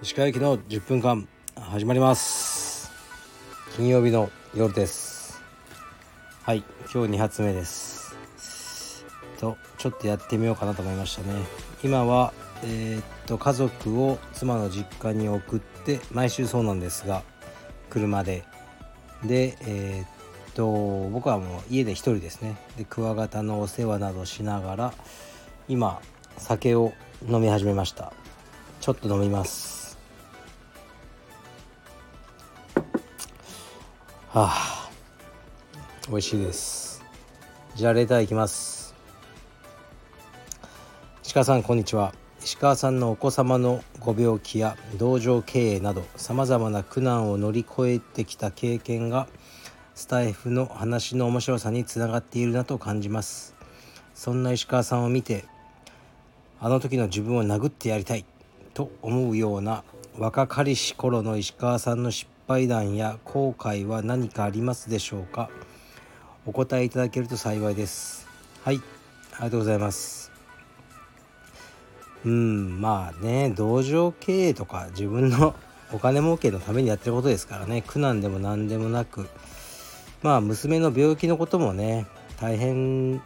[0.00, 1.26] 石川駅の10分間
[1.56, 2.88] 始まります。
[3.74, 5.42] 金曜日の夜です。
[6.44, 6.62] はい
[6.94, 8.14] 今日2発目です。
[9.40, 11.44] とちょっとやってみようかなと思いましたね。
[11.82, 12.32] 今は
[12.62, 17.24] えー、っと家族を妻の実家に送って毎週そうなんですが
[17.90, 18.44] 車で。
[19.24, 20.21] でえー、っ
[20.54, 22.56] と僕はもう家で一人ですね。
[22.76, 24.94] でクワガタのお世話などしながら
[25.68, 26.00] 今
[26.36, 26.92] 酒を
[27.28, 28.12] 飲み始めました。
[28.80, 29.98] ちょっと飲みます。
[34.28, 34.90] はあ
[36.08, 37.02] 美味しいです。
[37.74, 38.94] じゃあレターいきます。
[41.24, 42.12] 石川さんこんにちは。
[42.44, 49.28] 石川さんのお子様のご病気や道場経営などさまざまな苦難を乗り越えてきた経験が
[49.94, 53.54] スタイフの話の面白さにつながっているなと感じます。
[54.14, 55.44] そんな石川さんを見て
[56.60, 58.24] あの時の自分を殴ってやりたい
[58.74, 59.84] と思うような
[60.18, 65.50] 若かりし頃の石川さんの失敗談や後悔は何かありますでしょうか？
[66.46, 68.26] お答えいただけると幸いです。
[68.62, 68.80] はい。
[69.32, 70.30] ありがとうございます。
[72.24, 75.54] うんまあね道場経営とか自分の
[75.92, 77.82] お金儲けのためにやってることですからね。
[77.86, 79.28] 苦難でも何でもなく
[80.22, 82.06] まあ娘の病気のこともね
[82.40, 83.18] 大変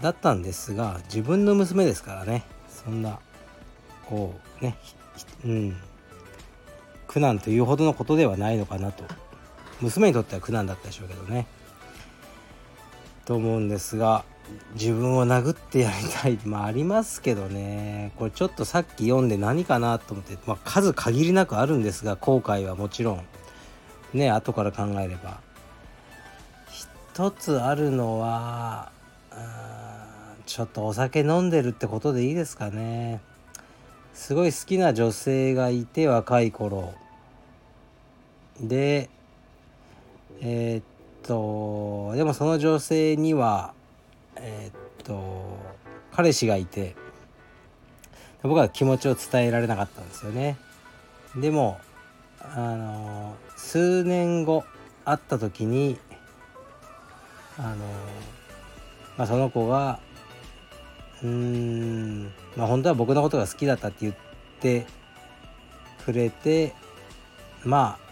[0.00, 3.18] だったんですが自分の娘ですからねそんな
[4.06, 4.76] こうね
[5.44, 5.76] うん
[7.14, 9.04] 苦難というほどのことではないのかなと。
[9.80, 11.46] 娘にとっては苦難だったでしょうけどね。
[13.24, 14.24] と思うんですが
[14.74, 16.38] 自分を殴ってやりたい。
[16.44, 18.10] まあありますけどね。
[18.16, 23.24] これちょっとさっき読んで何かなと思って、まあ、数限りなくあるんですが後悔はもちろん。
[24.12, 25.40] ね後から考えれば。
[27.14, 28.90] 一つあるのは
[30.46, 33.20] ちょっとお酒飲んでるってことでいいですかね。
[34.14, 36.92] すごい好きな女性がいて若い頃。
[38.60, 39.10] で
[40.40, 40.84] えー、っ
[41.22, 43.74] とでもその女性には
[44.34, 45.56] えー、っと
[46.10, 46.96] 彼氏がいて
[48.42, 50.56] 僕は気持ちを伝えられなかったんですよね。
[51.36, 51.78] でも
[52.40, 54.64] あの数年後
[55.04, 55.96] 会った時に
[57.58, 57.76] あの、
[59.16, 60.00] まあ、その子が
[61.22, 62.24] うーん
[62.56, 64.14] まあ本当は僕のことが好きだったって言っ
[64.60, 64.86] て
[66.04, 66.74] くれて
[67.64, 68.04] まあ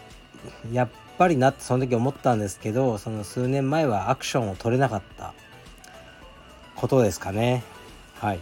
[0.71, 5.33] やっぱりなってその時思ったんですけどその数年前はアクションを取れなかった
[6.75, 7.63] ことですかね。
[8.15, 8.39] はい。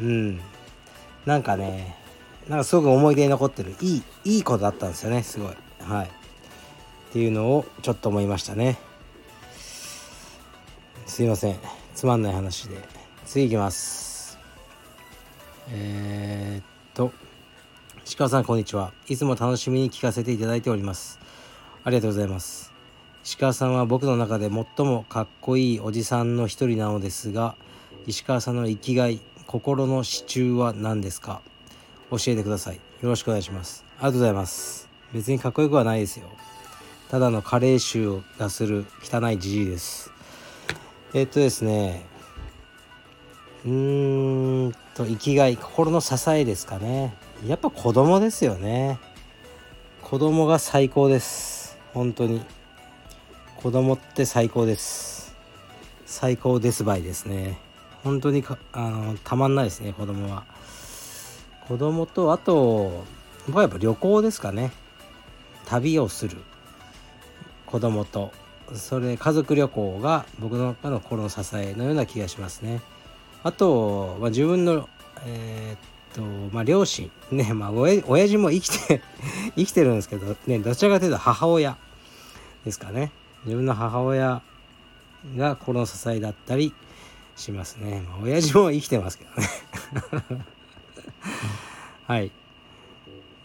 [0.00, 0.40] うん。
[1.26, 1.96] なんかね
[2.48, 5.54] なんかすごく思い出に残ってるいいいいことだったんですよねすごい。
[5.80, 6.06] はい。
[6.06, 8.78] っていうのをちょっと思いましたね。
[11.10, 11.56] すいません。
[11.92, 12.76] つまんない話で。
[13.26, 14.38] 次いきます。
[15.72, 17.10] えー、っと
[18.16, 18.92] 鹿さんこんにちは。
[19.08, 21.18] いつも楽しみに聞かせていただいております。
[21.82, 22.72] ありがとうございます。
[23.24, 27.56] 石川さんは僕の中で最もかっこいいおじさんの一人なのですが
[28.06, 31.42] 石川さんの生きがい心の支柱は何ですか？
[32.12, 32.76] 教えてください。
[32.76, 33.84] よろしくお願いします。
[33.98, 34.88] ありがとうございます。
[35.12, 36.28] 別にかっこよくはないですよ。
[37.10, 40.12] ただの加齢臭がする汚いじじいです。
[41.12, 42.06] えっとですね
[43.64, 47.14] うーんと生きがい心の支えですかね。
[47.46, 48.98] やっぱ子供ですよね。
[50.02, 51.76] 子供が最高です。
[51.92, 52.42] 本当に。
[53.56, 55.34] 子供って最高です。
[56.06, 57.58] 最高ですばいですね。
[58.02, 58.42] 本当に
[58.72, 60.44] あのたまんないですね子供は。
[61.68, 63.04] 子供とあと
[63.46, 64.72] 僕はやっぱ旅行ですかね。
[65.66, 66.38] 旅をする。
[67.66, 68.32] 子供と。
[68.74, 72.80] それ家族旅行が僕の中の心の支えのような気がしますね。
[73.42, 74.88] あと、まあ、自分の、
[75.26, 76.22] えー、と
[76.54, 79.02] まあ両親ねまあ親親父も生きて
[79.56, 81.76] 生きてるんですけどねどちらかというと母親
[82.64, 83.10] ですかね。
[83.44, 84.42] 自分の母親
[85.36, 86.74] が心の支えだったり
[87.36, 89.48] しますね、まあ、親父も生きてますけどね。
[92.06, 92.30] はい。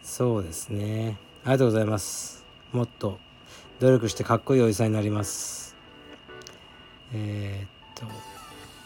[0.03, 1.17] そうですね。
[1.45, 2.43] ありがとうございます。
[2.73, 3.19] もっと
[3.79, 5.75] 努力してかっこいいおじさんになります。
[7.13, 8.05] えー、っと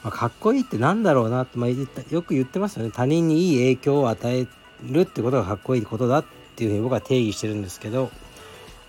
[0.03, 2.91] まあ、かっこいいってなんだろうなって、まあ、よく言ってますよね。
[2.91, 4.47] 他人にいい影響を与え
[4.83, 6.25] るってことがかっこいいことだっ
[6.56, 8.12] ていうふうに僕は定義してるんですけど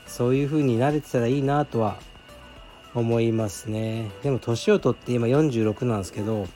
[0.06, 1.98] そういうふうに慣れてたらいいなとは
[2.94, 4.10] 思いますね。
[4.22, 6.46] でも年を取って今46なんですけど、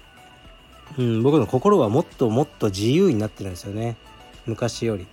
[0.98, 3.96] うん、僕の心はもっともっと自由になってるんですよね。
[4.46, 5.06] 昔より。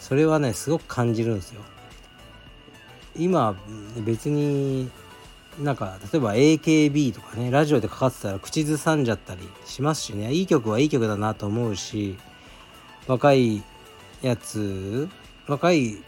[0.00, 1.62] それはねすごく感じるんですよ。
[3.18, 3.56] 今
[4.04, 4.90] 別に
[5.60, 10.32] なんか例えば AKB とかねラジオでかかってたら口ずさんじゃったりしますしね。
[10.32, 12.16] いい曲はいい曲だなと思うし
[13.06, 13.62] 若い
[14.22, 15.08] やつ
[15.46, 15.98] 若い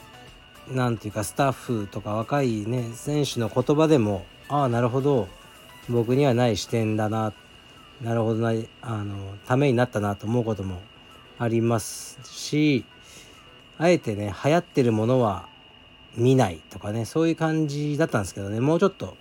[0.71, 5.29] なんていうかスタッフとか若いね選手の言葉でもああなるほど
[5.89, 7.33] 僕にはない視点だな
[8.03, 8.53] なるほどな
[8.83, 9.17] あの
[9.47, 10.81] ためになったなと思うことも
[11.39, 12.85] ありますし
[13.79, 15.49] あえてね流行ってるものは
[16.17, 19.17] 見ないとかねそういう感じだったんですけどねもうちょっと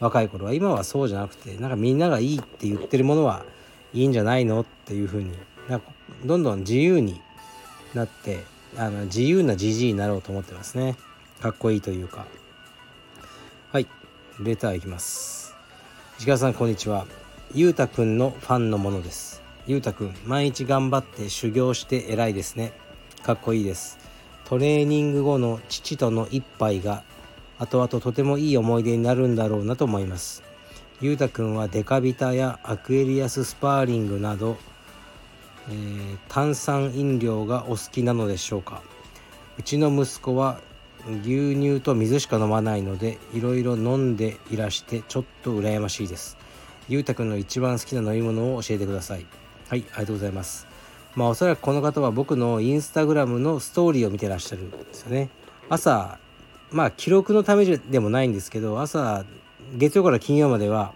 [0.00, 3.44] 若い頃は今はそうじゃなくてなんかみんながいいって言ってるものは
[3.92, 5.32] いいんじゃないのっていう風に
[5.68, 5.90] なんか
[6.24, 7.20] どんどん自由に
[7.94, 8.44] なって
[8.76, 10.96] あの自由なじじいになろうと思ってますね。
[11.40, 12.26] かっこいいというか。
[13.72, 13.86] はい。
[14.40, 15.54] レターいきます。
[16.18, 17.06] 石川さんこんにちは。
[17.54, 19.42] ゆうたくんのファンのものです。
[19.66, 22.72] ゆうたくん毎日頑張って修行して偉いですね。
[23.22, 24.07] かっこいいです。
[24.48, 27.02] トレーニング後の父との一杯が
[27.58, 30.42] 後々とてもいい思い出になるんだろうなと思います。
[31.00, 34.56] ゆうたくんはデカビタやアクエリアススパーリングなど
[35.70, 38.82] えー、炭酸飲料がお好きなのでしょうか。
[39.58, 40.60] うちの息子は
[41.22, 46.36] 牛乳と水しか飲まないのでいろいろ飲んでいらしてちょっと羨ましいです。
[46.88, 49.26] ゆうたくんの一番好きな飲み物を教えてください。
[49.68, 50.67] はいありがとうございます。
[51.18, 55.30] まあおそらくこの方は僕のインスタグラムのストーリーを見てらっしゃるんですよね。
[55.68, 56.16] 朝
[56.70, 59.24] まあ記録のためでもないんですけど朝
[59.74, 60.94] 月曜から金曜までは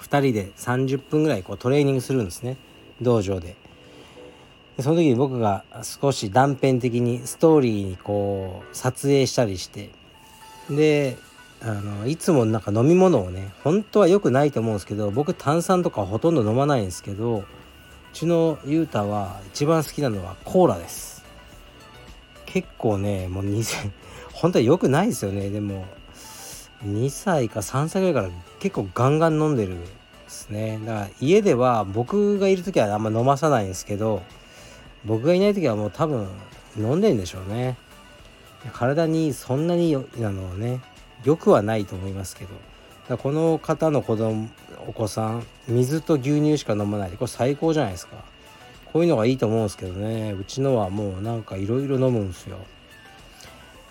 [0.00, 2.56] 2人で30分ぐらいこうトレーニングするんですね。
[3.00, 3.54] 道場で
[4.80, 9.90] その時に僕が少し断片的にストーリーにこう撮影したりして。
[10.68, 11.16] で
[11.62, 17.44] あのいつもなんか飲み物をね本当は良くないと思うんですけど僕炭酸とかほとんど飲まないんですけど
[18.16, 21.22] ちのゆうたは一番好きなのはコーラです。
[22.46, 23.90] 結構ねもう2000
[24.32, 25.50] 本当は良くないですよね。
[25.50, 25.84] でも
[26.82, 29.90] 2歳か3歳ぐらいから結構ガンガン飲んでるんで
[30.28, 30.80] すね。
[30.86, 34.22] だから家では僕がいる時はあんま飲まさないんですけど
[35.04, 36.26] 僕がいない時はもう多分
[36.78, 37.76] 飲んでんでしょうね。
[38.72, 40.80] 体にそんなにあのね
[41.24, 42.54] よくはないと思いますけど。
[43.08, 44.48] この方の子供
[44.88, 48.16] お子さん水と牛乳しか飲まないこれ最高じゃないですか。
[48.92, 50.32] こういうのがいいと思うんですけどね。
[50.32, 52.58] うちのはもうなんかいろいろ飲むんですよ。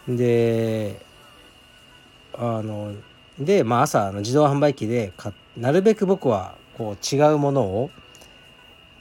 [0.07, 0.99] で
[2.33, 2.93] あの
[3.39, 5.13] で、まあ、朝の自動販売機で
[5.57, 7.89] なるべく僕はこう違うものを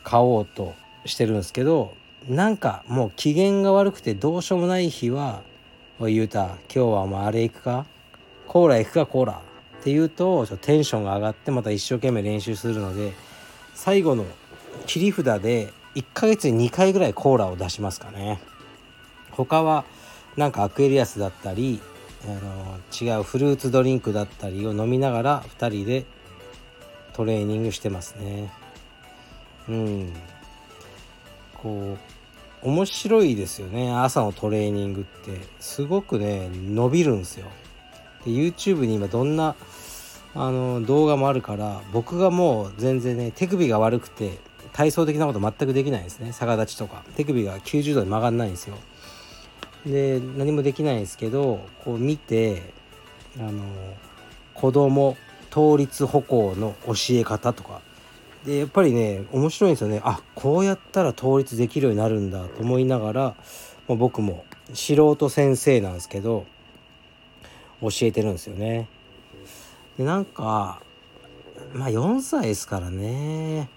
[0.03, 0.75] 買おうと
[1.05, 1.93] してるんですけど
[2.29, 5.43] なんかもう機嫌が悪くてどうしようもない日は
[6.01, 7.87] 「おいゆうた今日はお前あれ行くか？
[8.47, 9.07] コーラ行くか？
[9.07, 9.41] コーラ」
[9.85, 13.13] って言うとちょっとテンションが上がってまた一生懸命練習するので
[13.75, 14.25] 最後の
[14.87, 18.41] 切り札で1ヶ月に2回ぐらいコーラを出しますかね。
[19.31, 19.85] 他は
[20.39, 21.83] なんかアクエリアスだったり
[22.25, 26.07] あの違うフルーツドリンクだったりを飲みながら2人で
[27.13, 28.51] トレーニングしてますね。
[29.69, 30.13] うん。
[31.57, 31.99] こ
[32.65, 33.93] う面白いですよね。
[33.93, 35.47] 朝のトレーニングって。
[35.61, 37.49] すごくね伸びるんですよ。
[38.25, 39.55] で YouTube に今どんな
[40.35, 44.38] あの動画もあるから僕がもう全然ね手首が悪くて
[44.73, 46.32] 体操的なこと全くできないですね。
[46.32, 47.05] 逆立ちとか。
[47.17, 48.76] 手首が90度に曲がんないんですよ。
[49.87, 52.73] で何もできないんですけどこう見て
[53.38, 53.62] あの
[54.55, 55.17] 子供
[55.50, 57.81] 倒立歩行の教え方とか。
[58.44, 60.01] でやっぱりね面白いんですよね。
[60.05, 63.22] あこうやったら倒立できるようになるんだと思いながら、
[63.89, 66.46] まあ、僕も素人先生なんですけど
[67.91, 68.88] 教えてるんですよね。
[69.98, 70.81] でなんか
[71.72, 73.69] まあ4歳ですからね。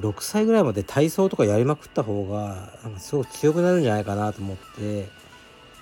[0.00, 5.08] 6歳ぐらいまで体操とかやりまくった方がなんかすごく強くなるんじゃないかなと思って。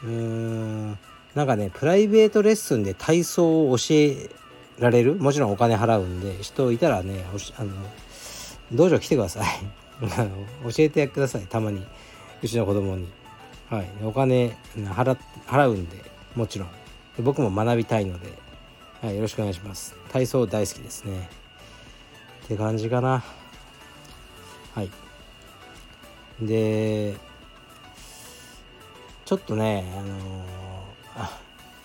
[0.03, 0.99] うーん。
[1.35, 4.31] なんかねプライベートレッスンで体操を教え
[4.79, 5.17] られる？
[5.17, 7.27] もちろんお金払うんで人いたらね
[7.59, 7.73] あの
[8.73, 9.47] 道場来てください。
[10.07, 11.43] 教えてください。
[11.43, 11.87] たまに。
[12.43, 13.07] うちの子供に。
[13.69, 13.91] はい。
[14.03, 16.03] お金払払うんで
[16.35, 16.69] もちろん。
[17.23, 18.33] 僕も学びたいので、
[19.03, 19.95] はい、よろしくお願いします。
[20.13, 21.29] 体操大好きですね。
[22.45, 23.25] って感じかな。
[24.75, 24.91] はい。
[26.41, 27.17] で
[29.25, 30.03] ちょっとねあ
[31.19, 31.31] のー、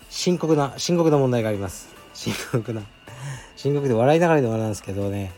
[0.10, 1.90] 深刻な深刻な問題があります。
[2.14, 2.82] 深刻な。
[3.56, 5.32] 深刻で笑いながらではなんですけどね。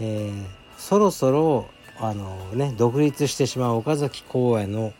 [0.00, 0.44] えー、
[0.76, 1.66] そろそろ
[1.98, 4.92] あのね独立してしまう岡崎公園の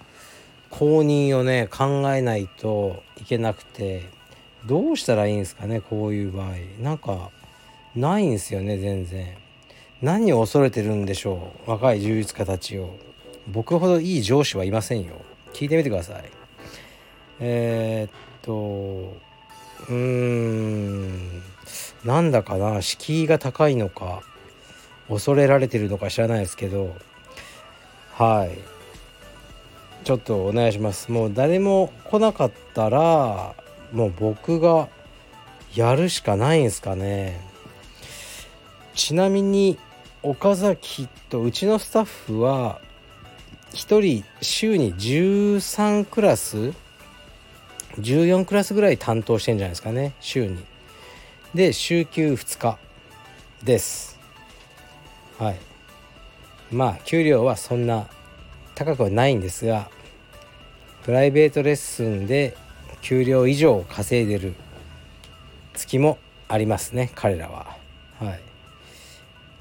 [0.71, 4.09] 公認をね考えないといけなくて
[4.67, 6.55] どうしたらいいんですかねこういう場合。
[6.81, 7.31] なんか
[7.95, 9.37] ないんすよね全然。
[10.01, 12.97] 何を恐れてるんでしょう若い充実家たちを。
[13.49, 15.15] 僕ほどいい上司はいませんよ。
[15.53, 16.25] 聞いてみてください。
[17.41, 19.17] えー、っと
[19.89, 21.43] うーん
[22.05, 24.23] なんだかな敷居が高いのか
[25.09, 26.97] 恐れられてるのか知らないですけど。
[28.15, 28.78] はい。
[30.09, 31.13] ちょっとお願いします。
[31.13, 33.55] もう誰も来なかったら
[33.93, 34.89] もう僕が
[35.75, 37.39] やるしかないんですかね。
[38.95, 39.77] ちなみに
[40.23, 42.81] 岡崎とうちのスタッフは
[43.73, 46.73] 1人週に13クラス
[48.01, 50.65] 14クラスぐらい担当してんじゃないですかね週に。
[51.55, 52.79] で週休2日
[53.63, 54.19] です。
[55.39, 55.59] はい。
[56.73, 58.07] まあ給料はそんな
[58.75, 59.91] 高くはないんですが
[61.09, 62.55] プライベートレッスンで
[63.01, 64.55] 給料以上稼いでる
[65.73, 67.79] 月もありますね彼らは。
[68.21, 68.41] はい。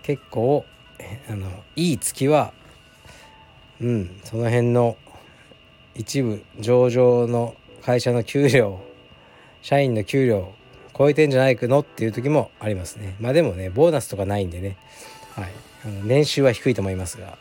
[0.04, 0.66] 結構
[1.30, 2.51] あのいい月は
[3.80, 4.98] うんその辺の
[5.96, 8.82] 一部上場の会社の給料
[9.62, 10.51] 社員の給料
[10.98, 13.16] 超えてんじゃないかのっていう時もありますね。
[13.22, 14.75] まあでもねボーナスとかないんでね、
[15.34, 15.51] はい、
[15.86, 17.38] あの年収は低いと思いますが。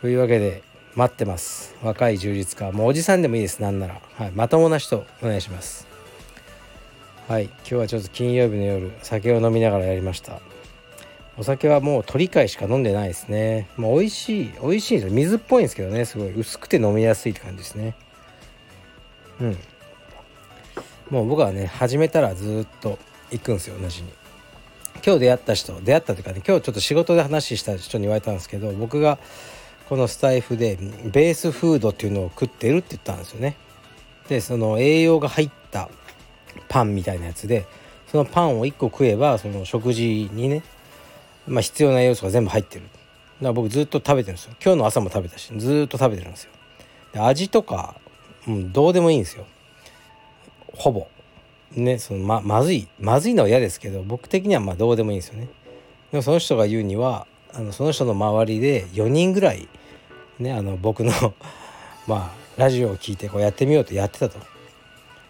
[0.00, 0.62] というわけで
[0.98, 1.76] 待ってます。
[1.80, 2.72] 若い充実家。
[2.72, 3.62] もうおじさんでもいいです。
[3.62, 5.86] なんなら、はい、まともな人お願いします。
[7.28, 7.44] はい。
[7.44, 10.40] 今日はちょっと金曜日の夜酒を飲みながらやりました。
[11.36, 13.68] お酒はもう鳥貝しか飲んでないですね。
[13.76, 15.14] もう美味しい美味しいんですよ。
[15.14, 16.04] 水っぽいんですけどね。
[16.04, 16.34] すごい。
[16.34, 17.94] 薄くて飲みやすいって感じですね。
[19.40, 19.56] うん。
[21.10, 22.98] もう僕はね始めたらずっと
[23.30, 24.08] 行くんですよ同じに。
[25.06, 29.20] 今日出会った人出会ったというかね今日ちょっと仕事で話した人に言われたんですけど僕が
[29.88, 33.56] このスタイフでベースフードっていうのを食ってるって言ったんですよね。
[34.28, 35.88] でその栄養が入った
[36.68, 37.66] パンみたいなやつで
[38.08, 40.62] そのパンを1個食えばその食事にね、
[41.46, 42.82] まあ、必要な栄養素が全部入ってる。
[42.82, 42.94] だか
[43.40, 44.54] ら僕ずっと食べてるんですよ。
[44.62, 46.50] 今日の朝も食べたしずっと食べてるんですよ。
[47.14, 47.96] で味とか、
[48.46, 49.46] うん、どうでもいいんですよ。
[50.74, 51.08] ほぼ。
[51.72, 55.48] ねそのままずいまずいのは嫌ですけど僕的にはまあどうでもいいんですよね。
[56.10, 59.66] でもその人が言うにはあのその人の周りで4人ぐらい
[60.38, 61.12] ねあの僕の
[62.06, 64.38] まあラジオを聞いてこうやってみようとやってたと。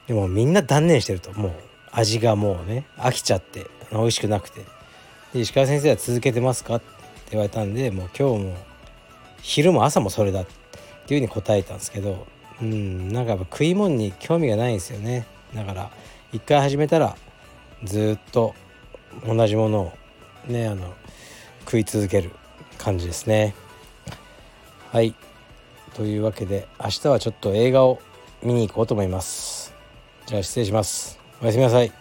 [0.06, 1.32] でもみんな断念してると。
[1.32, 1.52] もう
[1.90, 4.62] 味がもうね飽きちゃって美味しくなくて。
[5.32, 6.76] で石川先生は続けてますか？
[6.76, 6.86] って
[7.32, 8.56] 言われたんでもう今日も
[9.42, 10.46] 昼も朝もそれだっ
[11.06, 12.26] ていうふうに答えたんですけど
[12.62, 15.26] うんなんかやっぱ食い物に興味がないんですよね。
[15.54, 15.90] だから
[16.32, 17.16] 一回始めたら
[17.84, 18.54] ずっと
[19.26, 19.92] 同じものを
[20.46, 20.94] ねあの
[21.60, 22.30] 食い続ける
[22.78, 23.54] 感じですね。
[24.90, 25.14] はい。
[25.94, 28.00] というわけで明日はちょっと映画を
[28.42, 29.74] 見に行こうと思います。
[30.26, 31.18] じゃあ失礼します。
[31.42, 31.97] おやすみなさい。